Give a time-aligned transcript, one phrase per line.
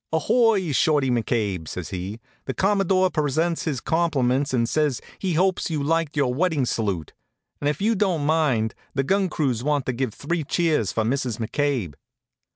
[0.11, 2.19] "Ahoy, Shorty McCabe!" says he.
[2.45, 7.13] "The Commodore presents his compliments and says he hopes you liked your wedding salute;
[7.59, 11.37] and if you don't mind, the gun crews want to give three cheers for Mrs.
[11.37, 11.93] McCabe."